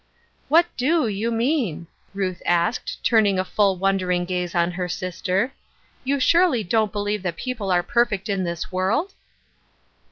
"What 0.47 0.65
do 0.77 1.07
you 1.07 1.29
mean?" 1.29 1.85
Ruth 2.15 2.41
asked, 2.43 3.03
turning 3.03 3.37
a 3.37 3.45
full, 3.45 3.77
wondering 3.77 4.25
gaze 4.25 4.55
on 4.55 4.71
her 4.71 4.89
sister." 4.89 5.53
You 6.03 6.19
surely 6.19 6.63
don't 6.63 6.91
believe 6.91 7.21
that 7.21 7.35
people 7.35 7.69
are 7.69 7.83
perfect 7.83 8.27
in 8.27 8.43
this 8.43 8.71
world 8.71 9.13